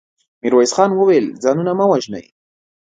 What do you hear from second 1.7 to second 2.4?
مه وژنئ.